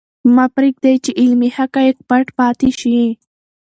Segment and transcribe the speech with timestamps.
[0.35, 2.97] مه پرېږدئ چې علمي حقایق پټ پاتې شي.